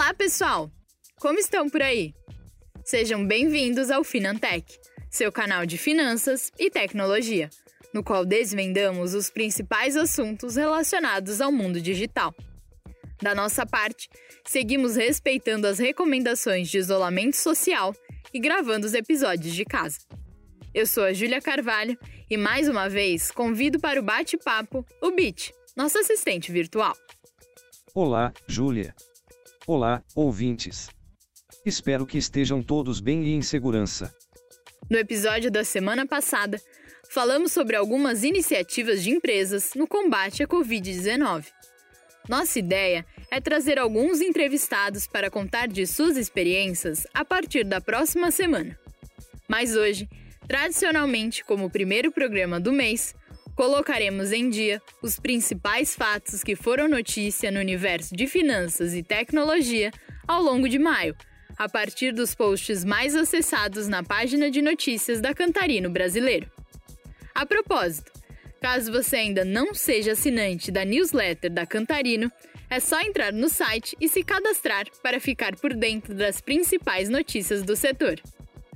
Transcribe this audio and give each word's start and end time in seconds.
Olá, 0.00 0.14
pessoal! 0.14 0.72
Como 1.20 1.38
estão 1.38 1.68
por 1.68 1.82
aí? 1.82 2.14
Sejam 2.82 3.22
bem-vindos 3.26 3.90
ao 3.90 4.02
Finantech, 4.02 4.64
seu 5.10 5.30
canal 5.30 5.66
de 5.66 5.76
finanças 5.76 6.50
e 6.58 6.70
tecnologia, 6.70 7.50
no 7.92 8.02
qual 8.02 8.24
desvendamos 8.24 9.12
os 9.12 9.28
principais 9.28 9.98
assuntos 9.98 10.56
relacionados 10.56 11.42
ao 11.42 11.52
mundo 11.52 11.82
digital. 11.82 12.34
Da 13.20 13.34
nossa 13.34 13.66
parte, 13.66 14.08
seguimos 14.46 14.96
respeitando 14.96 15.66
as 15.66 15.78
recomendações 15.78 16.70
de 16.70 16.78
isolamento 16.78 17.36
social 17.36 17.94
e 18.32 18.40
gravando 18.40 18.86
os 18.86 18.94
episódios 18.94 19.54
de 19.54 19.66
casa. 19.66 19.98
Eu 20.72 20.86
sou 20.86 21.04
a 21.04 21.12
Júlia 21.12 21.42
Carvalho 21.42 21.98
e 22.30 22.38
mais 22.38 22.70
uma 22.70 22.88
vez 22.88 23.30
convido 23.30 23.78
para 23.78 24.00
o 24.00 24.02
bate-papo 24.02 24.82
o 25.02 25.10
Bit, 25.10 25.52
nosso 25.76 25.98
assistente 25.98 26.50
virtual. 26.50 26.96
Olá, 27.94 28.32
Júlia. 28.48 28.94
Olá, 29.72 30.02
ouvintes. 30.16 30.88
Espero 31.64 32.04
que 32.04 32.18
estejam 32.18 32.60
todos 32.60 32.98
bem 32.98 33.22
e 33.22 33.34
em 33.34 33.40
segurança. 33.40 34.12
No 34.90 34.98
episódio 34.98 35.48
da 35.48 35.62
semana 35.62 36.04
passada, 36.04 36.60
falamos 37.08 37.52
sobre 37.52 37.76
algumas 37.76 38.24
iniciativas 38.24 39.00
de 39.00 39.10
empresas 39.10 39.70
no 39.76 39.86
combate 39.86 40.42
à 40.42 40.48
Covid-19. 40.48 41.46
Nossa 42.28 42.58
ideia 42.58 43.06
é 43.30 43.40
trazer 43.40 43.78
alguns 43.78 44.20
entrevistados 44.20 45.06
para 45.06 45.30
contar 45.30 45.68
de 45.68 45.86
suas 45.86 46.16
experiências 46.16 47.06
a 47.14 47.24
partir 47.24 47.62
da 47.62 47.80
próxima 47.80 48.32
semana. 48.32 48.76
Mas 49.46 49.76
hoje, 49.76 50.08
tradicionalmente 50.48 51.44
como 51.44 51.66
o 51.66 51.70
primeiro 51.70 52.10
programa 52.10 52.58
do 52.58 52.72
mês, 52.72 53.14
colocaremos 53.60 54.32
em 54.32 54.48
dia 54.48 54.80
os 55.02 55.20
principais 55.20 55.94
fatos 55.94 56.42
que 56.42 56.56
foram 56.56 56.88
notícia 56.88 57.50
no 57.50 57.60
universo 57.60 58.16
de 58.16 58.26
finanças 58.26 58.94
e 58.94 59.02
tecnologia 59.02 59.90
ao 60.26 60.42
longo 60.42 60.66
de 60.66 60.78
maio, 60.78 61.14
a 61.58 61.68
partir 61.68 62.10
dos 62.10 62.34
posts 62.34 62.86
mais 62.86 63.14
acessados 63.14 63.86
na 63.86 64.02
página 64.02 64.50
de 64.50 64.62
notícias 64.62 65.20
da 65.20 65.34
Cantarino 65.34 65.90
Brasileiro. 65.90 66.50
A 67.34 67.44
propósito, 67.44 68.10
caso 68.62 68.90
você 68.90 69.16
ainda 69.16 69.44
não 69.44 69.74
seja 69.74 70.12
assinante 70.12 70.70
da 70.70 70.82
newsletter 70.82 71.52
da 71.52 71.66
Cantarino, 71.66 72.32
é 72.70 72.80
só 72.80 72.98
entrar 73.02 73.30
no 73.30 73.50
site 73.50 73.94
e 74.00 74.08
se 74.08 74.24
cadastrar 74.24 74.86
para 75.02 75.20
ficar 75.20 75.54
por 75.56 75.74
dentro 75.74 76.14
das 76.14 76.40
principais 76.40 77.10
notícias 77.10 77.62
do 77.62 77.76
setor. 77.76 78.18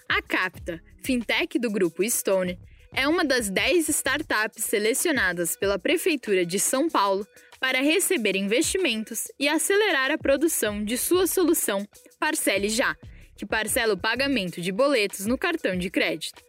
A 0.08 0.22
Capta, 0.22 0.80
fintech 1.04 1.58
do 1.58 1.72
grupo 1.72 2.08
Stone, 2.08 2.60
é 2.94 3.08
uma 3.08 3.26
das 3.26 3.50
10 3.50 3.90
startups 3.90 4.66
selecionadas 4.66 5.56
pela 5.56 5.80
Prefeitura 5.80 6.46
de 6.46 6.60
São 6.60 6.90
Paulo 6.90 7.26
para 7.60 7.82
receber 7.82 8.36
investimentos 8.36 9.24
e 9.40 9.48
acelerar 9.48 10.12
a 10.12 10.18
produção 10.18 10.84
de 10.84 10.98
sua 10.98 11.26
solução 11.26 11.88
Parcele 12.20 12.70
Já, 12.70 12.96
que 13.36 13.46
parcela 13.46 13.94
o 13.94 13.98
pagamento 13.98 14.62
de 14.62 14.72
boletos 14.72 15.26
no 15.26 15.38
cartão 15.38 15.78
de 15.78 15.90
crédito. 15.90 16.44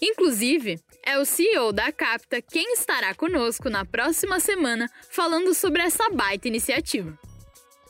Inclusive, 0.00 0.78
é 1.04 1.18
o 1.18 1.24
CEO 1.24 1.72
da 1.72 1.90
Capta 1.90 2.42
quem 2.42 2.74
estará 2.74 3.14
conosco 3.14 3.70
na 3.70 3.84
próxima 3.84 4.38
semana 4.38 4.88
falando 5.10 5.54
sobre 5.54 5.82
essa 5.82 6.10
baita 6.10 6.48
iniciativa. 6.48 7.18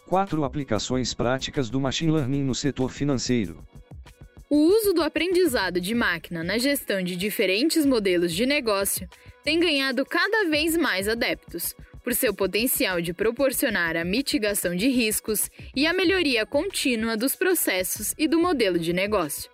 Quatro 0.06 0.44
aplicações 0.44 1.12
práticas 1.12 1.68
do 1.68 1.80
Machine 1.80 2.12
Learning 2.12 2.44
no 2.44 2.54
setor 2.54 2.92
financeiro. 2.92 3.66
O 4.48 4.56
uso 4.56 4.92
do 4.92 5.02
aprendizado 5.02 5.80
de 5.80 5.92
máquina 5.92 6.44
na 6.44 6.56
gestão 6.56 7.02
de 7.02 7.16
diferentes 7.16 7.84
modelos 7.84 8.32
de 8.32 8.46
negócio 8.46 9.08
tem 9.42 9.58
ganhado 9.58 10.06
cada 10.06 10.48
vez 10.48 10.76
mais 10.76 11.08
adeptos, 11.08 11.74
por 12.06 12.14
seu 12.14 12.32
potencial 12.32 13.00
de 13.00 13.12
proporcionar 13.12 13.96
a 13.96 14.04
mitigação 14.04 14.76
de 14.76 14.86
riscos 14.86 15.50
e 15.74 15.88
a 15.88 15.92
melhoria 15.92 16.46
contínua 16.46 17.16
dos 17.16 17.34
processos 17.34 18.14
e 18.16 18.28
do 18.28 18.38
modelo 18.38 18.78
de 18.78 18.92
negócio. 18.92 19.50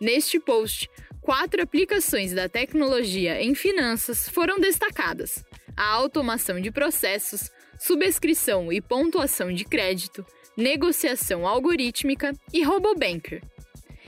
Neste 0.00 0.38
post, 0.38 0.88
quatro 1.20 1.60
aplicações 1.60 2.32
da 2.32 2.48
tecnologia 2.48 3.42
em 3.42 3.56
finanças 3.56 4.28
foram 4.28 4.60
destacadas: 4.60 5.44
a 5.76 5.84
automação 5.94 6.60
de 6.60 6.70
processos, 6.70 7.50
subscrição 7.76 8.72
e 8.72 8.80
pontuação 8.80 9.52
de 9.52 9.64
crédito, 9.64 10.24
negociação 10.56 11.44
algorítmica 11.44 12.32
e 12.52 12.62
RoboBanker. 12.62 13.42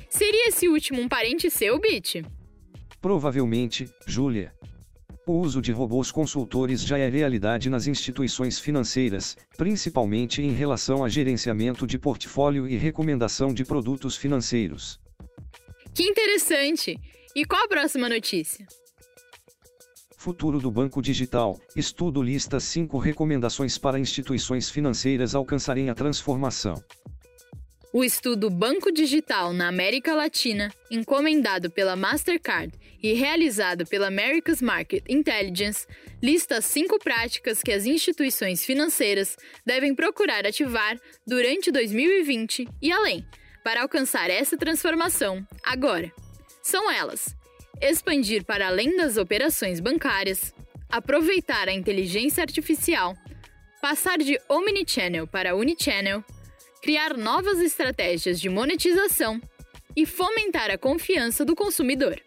Seria 0.09 0.51
esse 0.51 0.69
último 0.69 1.01
um 1.01 1.09
parente 1.09 1.51
seu, 1.51 1.77
Bit? 1.81 2.25
Provavelmente, 3.01 3.91
Júlia. 4.07 4.55
O 5.29 5.41
uso 5.41 5.61
de 5.61 5.73
robôs 5.73 6.11
consultores 6.11 6.81
já 6.81 6.97
é 6.97 7.07
realidade 7.07 7.69
nas 7.69 7.87
instituições 7.87 8.59
financeiras, 8.59 9.37
principalmente 9.59 10.41
em 10.41 10.53
relação 10.53 11.05
a 11.05 11.09
gerenciamento 11.11 11.87
de 11.87 11.99
portfólio 11.99 12.67
e 12.67 12.79
recomendação 12.79 13.53
de 13.53 13.63
produtos 13.63 14.17
financeiros. 14.17 14.99
Que 15.95 16.05
interessante! 16.05 16.99
E 17.37 17.45
qual 17.45 17.63
a 17.63 17.69
próxima 17.69 18.09
notícia? 18.09 18.67
Futuro 20.17 20.59
do 20.59 20.71
Banco 20.71 21.03
Digital. 21.03 21.61
Estudo 21.77 22.23
lista 22.23 22.59
cinco 22.59 22.97
recomendações 22.97 23.77
para 23.77 24.01
instituições 24.01 24.71
financeiras 24.71 25.35
alcançarem 25.35 25.91
a 25.91 25.95
transformação. 25.95 26.83
O 27.91 28.05
estudo 28.05 28.51
Banco 28.51 28.93
Digital 28.93 29.55
na 29.55 29.67
América 29.67 30.13
Latina, 30.15 30.71
encomendado 30.91 31.71
pela 31.71 31.97
Mastercard 31.97 32.71
e 33.03 33.15
realizado 33.15 33.87
pela 33.87 34.09
America's 34.09 34.61
Market 34.61 35.03
Intelligence, 35.09 35.87
lista 36.23 36.61
cinco 36.61 36.99
práticas 36.99 37.63
que 37.63 37.73
as 37.73 37.87
instituições 37.87 38.63
financeiras 38.63 39.39
devem 39.65 39.95
procurar 39.95 40.47
ativar 40.47 41.01
durante 41.27 41.73
2020 41.73 42.69
e 42.83 42.93
além, 42.93 43.27
para 43.65 43.81
alcançar 43.81 44.29
essa 44.29 44.59
transformação 44.59 45.43
agora. 45.65 46.13
São 46.63 46.91
elas: 46.91 47.35
expandir 47.81 48.45
para 48.45 48.67
além 48.67 48.99
das 48.99 49.17
operações 49.17 49.81
bancárias, 49.81 50.53
aproveitar 50.91 51.71
a 51.71 51.73
inteligência 51.73 52.43
artificial, 52.43 53.17
passar 53.81 54.19
de 54.19 54.39
omnichannel 54.47 55.27
para 55.27 55.57
unichannel, 55.57 56.23
criar 56.83 57.17
novas 57.17 57.59
estratégias 57.61 58.41
de 58.41 58.49
monetização 58.49 59.41
e 59.97 60.07
fomentar 60.07 60.71
a 60.71 60.79
confiança 60.79 61.45
do 61.45 61.55
consumidor. 61.55 62.21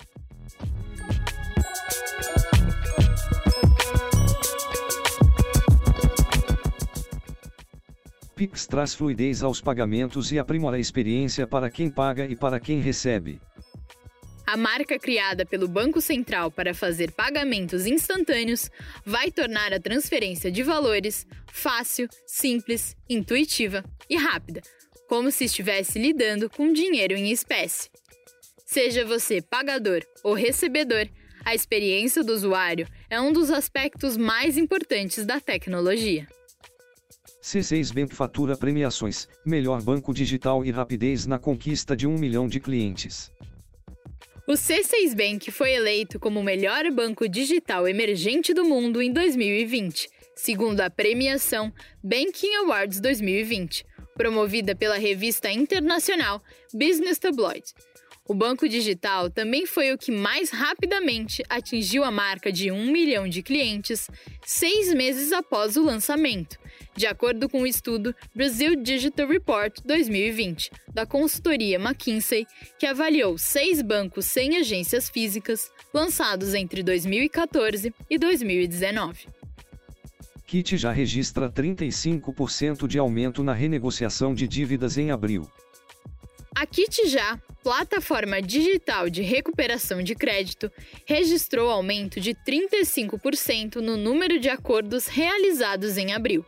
Pix 8.35 8.65
traz 8.65 8.95
fluidez 8.95 9.43
aos 9.43 9.61
pagamentos 9.61 10.31
e 10.31 10.39
aprimora 10.39 10.77
a 10.77 10.79
experiência 10.79 11.45
para 11.45 11.69
quem 11.69 11.91
paga 11.91 12.25
e 12.25 12.35
para 12.35 12.59
quem 12.59 12.79
recebe. 12.79 13.39
A 14.51 14.57
marca 14.57 14.99
criada 14.99 15.45
pelo 15.45 15.65
Banco 15.65 16.01
Central 16.01 16.51
para 16.51 16.73
fazer 16.73 17.13
pagamentos 17.13 17.85
instantâneos 17.85 18.69
vai 19.05 19.31
tornar 19.31 19.71
a 19.71 19.79
transferência 19.79 20.51
de 20.51 20.61
valores 20.61 21.25
fácil, 21.47 22.09
simples, 22.27 22.93
intuitiva 23.09 23.81
e 24.09 24.17
rápida, 24.17 24.61
como 25.07 25.31
se 25.31 25.45
estivesse 25.45 25.97
lidando 25.97 26.49
com 26.49 26.73
dinheiro 26.73 27.13
em 27.13 27.31
espécie. 27.31 27.89
Seja 28.65 29.05
você 29.05 29.41
pagador 29.41 30.01
ou 30.21 30.33
recebedor, 30.33 31.07
a 31.45 31.55
experiência 31.55 32.21
do 32.21 32.33
usuário 32.33 32.85
é 33.09 33.21
um 33.21 33.31
dos 33.31 33.49
aspectos 33.49 34.17
mais 34.17 34.57
importantes 34.57 35.25
da 35.25 35.39
tecnologia. 35.39 36.27
C6 37.41 37.93
Bank 37.93 38.13
fatura 38.13 38.57
premiações, 38.57 39.29
melhor 39.45 39.81
banco 39.81 40.13
digital 40.13 40.65
e 40.65 40.71
rapidez 40.71 41.25
na 41.25 41.39
conquista 41.39 41.95
de 41.95 42.05
um 42.05 42.17
milhão 42.17 42.49
de 42.49 42.59
clientes. 42.59 43.31
O 44.47 44.53
C6 44.53 45.15
Bank 45.15 45.51
foi 45.51 45.71
eleito 45.71 46.19
como 46.19 46.39
o 46.39 46.43
melhor 46.43 46.89
banco 46.91 47.29
digital 47.29 47.87
emergente 47.87 48.55
do 48.55 48.65
mundo 48.65 48.99
em 48.99 49.13
2020, 49.13 50.09
segundo 50.35 50.81
a 50.81 50.89
premiação 50.89 51.71
Banking 52.03 52.55
Awards 52.55 52.99
2020, 52.99 53.85
promovida 54.15 54.75
pela 54.75 54.97
revista 54.97 55.51
internacional 55.51 56.41
Business 56.73 57.19
Tabloid. 57.19 57.63
O 58.27 58.35
banco 58.35 58.69
digital 58.69 59.29
também 59.29 59.65
foi 59.65 59.91
o 59.91 59.97
que 59.97 60.11
mais 60.11 60.51
rapidamente 60.51 61.43
atingiu 61.49 62.03
a 62.03 62.11
marca 62.11 62.51
de 62.51 62.71
1 62.71 62.91
milhão 62.91 63.27
de 63.27 63.41
clientes 63.41 64.07
seis 64.45 64.93
meses 64.93 65.31
após 65.31 65.75
o 65.75 65.83
lançamento, 65.83 66.57
de 66.95 67.07
acordo 67.07 67.49
com 67.49 67.61
o 67.61 67.67
estudo 67.67 68.15
Brazil 68.35 68.75
Digital 68.75 69.27
Report 69.27 69.75
2020, 69.83 70.71
da 70.93 71.05
consultoria 71.05 71.77
McKinsey, 71.77 72.45
que 72.77 72.85
avaliou 72.85 73.37
seis 73.37 73.81
bancos 73.81 74.25
sem 74.27 74.57
agências 74.57 75.09
físicas 75.09 75.71
lançados 75.91 76.53
entre 76.53 76.83
2014 76.83 77.93
e 78.09 78.17
2019. 78.19 79.25
Kit 80.45 80.77
já 80.77 80.91
registra 80.91 81.49
35% 81.49 82.85
de 82.85 82.99
aumento 82.99 83.41
na 83.41 83.53
renegociação 83.53 84.33
de 84.33 84.47
dívidas 84.47 84.97
em 84.97 85.09
abril. 85.09 85.49
A 86.53 86.65
Kit 86.65 87.07
Já, 87.07 87.39
plataforma 87.63 88.41
digital 88.41 89.09
de 89.09 89.21
recuperação 89.21 90.01
de 90.01 90.15
crédito, 90.15 90.71
registrou 91.05 91.69
aumento 91.69 92.19
de 92.19 92.33
35% 92.33 93.75
no 93.75 93.95
número 93.95 94.39
de 94.39 94.49
acordos 94.49 95.07
realizados 95.07 95.97
em 95.97 96.13
abril. 96.13 96.45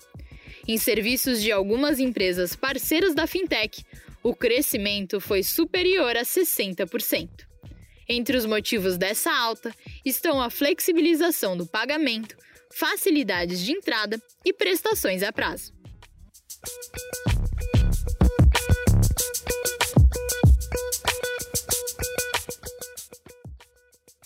Em 0.68 0.78
serviços 0.78 1.42
de 1.42 1.52
algumas 1.52 2.00
empresas 2.00 2.56
parceiras 2.56 3.14
da 3.14 3.28
fintech, 3.28 3.84
o 4.24 4.34
crescimento 4.34 5.20
foi 5.20 5.44
superior 5.44 6.16
a 6.16 6.24
60%. 6.24 7.30
Entre 8.08 8.38
os 8.38 8.46
motivos 8.46 8.98
dessa 8.98 9.32
alta 9.32 9.74
estão 10.06 10.42
a 10.42 10.50
flexibilização 10.50 11.56
do 11.56 11.66
pagamento, 11.66 12.36
facilidades 12.72 13.60
de 13.60 13.72
entrada 13.72 14.22
e 14.46 14.54
prestações 14.54 15.22
a 15.24 15.32
prazo. 15.32 15.74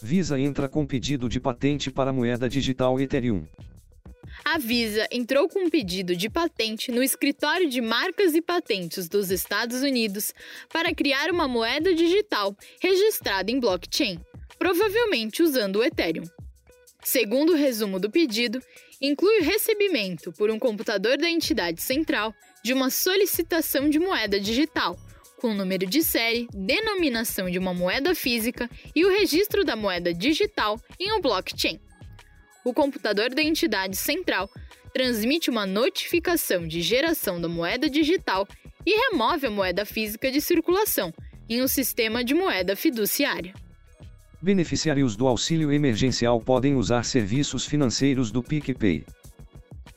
Visa 0.08 0.40
entra 0.40 0.70
com 0.70 0.86
pedido 0.86 1.28
de 1.28 1.38
patente 1.38 1.92
para 1.92 2.12
a 2.12 2.14
moeda 2.14 2.48
digital 2.48 2.98
Ethereum. 2.98 3.46
A 4.46 4.58
Visa 4.58 5.06
entrou 5.12 5.50
com 5.50 5.66
um 5.66 5.70
pedido 5.70 6.16
de 6.16 6.30
patente 6.30 6.94
no 6.94 7.04
Escritório 7.04 7.70
de 7.70 7.82
Marcas 7.82 8.34
e 8.34 8.42
Patentes 8.42 9.10
dos 9.10 9.32
Estados 9.32 9.82
Unidos 9.82 10.34
para 10.72 10.96
criar 10.96 11.30
uma 11.30 11.46
moeda 11.46 11.94
digital 11.94 12.56
registrada 12.82 13.52
em 13.52 13.60
blockchain, 13.60 14.18
provavelmente 14.58 15.44
usando 15.44 15.80
o 15.80 15.84
Ethereum. 15.84 16.24
Segundo 17.04 17.52
o 17.52 17.58
resumo 17.58 18.00
do 18.00 18.10
pedido, 18.10 18.62
inclui 19.02 19.40
o 19.42 19.44
recebimento 19.44 20.32
por 20.32 20.50
um 20.50 20.58
computador 20.58 21.18
da 21.18 21.30
entidade 21.30 21.82
central 21.82 22.34
de 22.64 22.72
uma 22.72 22.90
solicitação 22.90 23.90
de 23.90 24.00
moeda 24.00 24.40
digital, 24.40 24.98
com 25.38 25.54
número 25.54 25.86
de 25.86 26.04
série, 26.04 26.48
denominação 26.54 27.50
de 27.50 27.60
uma 27.60 27.74
moeda 27.74 28.14
física 28.14 28.70
e 28.96 29.06
o 29.06 29.10
registro 29.10 29.64
da 29.64 29.76
moeda 29.76 30.14
digital 30.14 30.80
em 31.00 31.12
um 31.14 31.22
blockchain. 31.22 31.80
O 32.66 32.74
computador 32.74 33.30
da 33.30 33.42
entidade 33.42 33.96
central 33.96 34.50
transmite 34.94 35.50
uma 35.50 35.66
notificação 35.66 36.68
de 36.68 36.82
geração 36.82 37.40
da 37.40 37.48
moeda 37.48 37.90
digital 37.90 38.48
e 38.86 39.10
remove 39.10 39.48
a 39.48 39.52
moeda 39.52 39.86
física 39.86 40.32
de 40.32 40.42
circulação 40.42 41.14
em 41.50 41.62
um 41.62 41.68
sistema 41.68 42.24
de 42.24 42.34
moeda 42.34 42.76
fiduciária. 42.76 43.54
Beneficiários 44.42 45.16
do 45.16 45.28
auxílio 45.28 45.72
emergencial 45.72 46.40
podem 46.40 46.76
usar 46.76 47.04
serviços 47.04 47.66
financeiros 47.66 48.32
do 48.32 48.44
PicPay. 48.44 49.06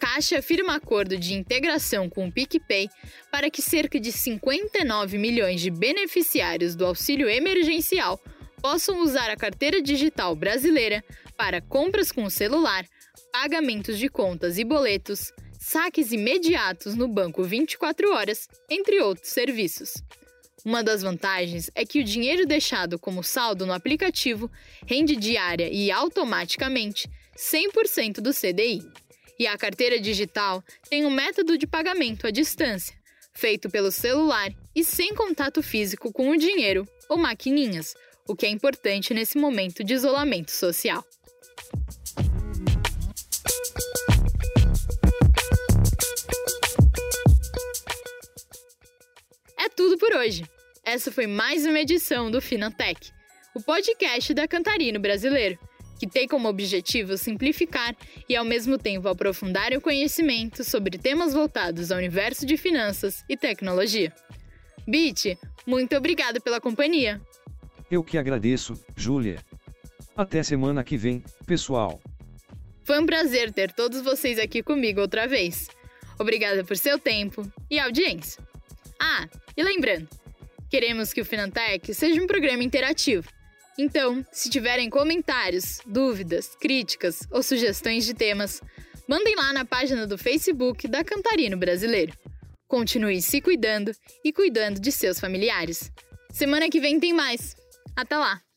Caixa 0.01 0.41
firma 0.41 0.77
acordo 0.77 1.19
de 1.19 1.35
integração 1.35 2.09
com 2.09 2.27
o 2.27 2.33
PicPay 2.33 2.89
para 3.31 3.51
que 3.51 3.61
cerca 3.61 4.01
de 4.01 4.11
59 4.11 5.19
milhões 5.19 5.61
de 5.61 5.71
beneficiários 5.71 6.75
do 6.75 6.87
auxílio 6.87 7.29
emergencial 7.29 8.19
possam 8.63 9.03
usar 9.03 9.31
a 9.31 9.37
carteira 9.37 9.83
digital 9.83 10.35
brasileira 10.35 11.05
para 11.37 11.61
compras 11.61 12.11
com 12.11 12.31
celular, 12.31 12.87
pagamentos 13.31 13.99
de 13.99 14.09
contas 14.09 14.57
e 14.57 14.65
boletos, 14.65 15.33
saques 15.59 16.13
imediatos 16.13 16.95
no 16.95 17.07
banco 17.07 17.45
24 17.45 18.11
horas, 18.11 18.49
entre 18.71 19.03
outros 19.03 19.29
serviços. 19.29 20.03
Uma 20.65 20.83
das 20.83 21.03
vantagens 21.03 21.71
é 21.75 21.85
que 21.85 22.01
o 22.01 22.05
dinheiro 22.05 22.47
deixado 22.47 22.99
como 22.99 23.23
saldo 23.23 23.67
no 23.67 23.73
aplicativo 23.75 24.51
rende 24.87 25.15
diária 25.15 25.69
e 25.71 25.91
automaticamente 25.91 27.07
100% 27.37 28.23
do 28.23 28.33
CDI. 28.33 28.83
E 29.41 29.47
a 29.47 29.57
carteira 29.57 29.99
digital 29.99 30.63
tem 30.91 31.07
um 31.07 31.11
método 31.11 31.57
de 31.57 31.67
pagamento 31.67 32.27
à 32.27 32.31
distância, 32.31 32.95
feito 33.33 33.71
pelo 33.71 33.91
celular 33.91 34.51
e 34.77 34.85
sem 34.85 35.15
contato 35.15 35.63
físico 35.63 36.13
com 36.13 36.29
o 36.29 36.37
dinheiro 36.37 36.87
ou 37.09 37.17
maquininhas, 37.17 37.95
o 38.29 38.37
que 38.37 38.45
é 38.45 38.51
importante 38.51 39.15
nesse 39.15 39.39
momento 39.39 39.83
de 39.83 39.95
isolamento 39.95 40.51
social. 40.51 41.03
É 49.59 49.71
tudo 49.75 49.97
por 49.97 50.13
hoje. 50.17 50.45
Essa 50.85 51.11
foi 51.11 51.27
mais 51.27 51.65
uma 51.65 51.81
edição 51.81 52.31
do 52.31 52.43
Finantech, 52.43 53.11
o 53.55 53.63
podcast 53.63 54.35
da 54.35 54.47
Cantarino 54.47 55.01
Brasileiro, 55.01 55.59
que 56.01 56.07
tem 56.07 56.27
como 56.27 56.49
objetivo 56.49 57.19
simplificar 57.19 57.95
e 58.27 58.35
ao 58.35 58.43
mesmo 58.43 58.79
tempo 58.79 59.07
aprofundar 59.07 59.75
o 59.75 59.83
conhecimento 59.83 60.65
sobre 60.65 60.97
temas 60.97 61.35
voltados 61.35 61.93
ao 61.93 61.99
universo 61.99 62.47
de 62.47 62.57
finanças 62.57 63.23
e 63.29 63.37
tecnologia. 63.37 64.11
Bit, 64.89 65.39
muito 65.67 65.95
obrigada 65.95 66.41
pela 66.41 66.59
companhia. 66.59 67.21
Eu 67.91 68.03
que 68.03 68.17
agradeço, 68.17 68.83
Júlia. 68.97 69.45
Até 70.17 70.43
semana 70.43 70.83
que 70.83 70.97
vem, 70.97 71.23
pessoal. 71.47 72.01
Foi 72.83 72.99
um 72.99 73.05
prazer 73.05 73.53
ter 73.53 73.71
todos 73.71 74.01
vocês 74.01 74.39
aqui 74.39 74.63
comigo 74.63 75.03
outra 75.03 75.29
vez. 75.29 75.69
Obrigada 76.19 76.65
por 76.65 76.79
seu 76.79 76.99
tempo 76.99 77.43
e 77.71 77.79
audiência. 77.79 78.43
Ah, 78.99 79.29
e 79.55 79.63
lembrando, 79.63 80.09
queremos 80.71 81.13
que 81.13 81.21
o 81.21 81.27
Finantech 81.27 81.93
seja 81.93 82.23
um 82.23 82.27
programa 82.27 82.65
interativo. 82.65 83.29
Então, 83.83 84.23
se 84.31 84.51
tiverem 84.51 84.91
comentários, 84.91 85.81
dúvidas, 85.87 86.55
críticas 86.61 87.27
ou 87.31 87.43
sugestões 87.43 88.05
de 88.05 88.13
temas, 88.13 88.61
mandem 89.09 89.35
lá 89.35 89.55
na 89.55 89.65
página 89.65 90.07
do 90.07 90.19
Facebook 90.19 90.87
da 90.87 91.03
Cantarino 91.03 91.57
Brasileiro. 91.57 92.13
Continue 92.69 93.23
se 93.23 93.41
cuidando 93.41 93.91
e 94.23 94.35
cuidando 94.35 94.79
de 94.79 94.93
seus 94.93 95.19
familiares. 95.19 95.91
Semana 96.31 96.69
que 96.69 96.79
vem 96.79 97.01
tem 97.01 97.15
mais. 97.15 97.57
Até 97.97 98.19
lá! 98.19 98.50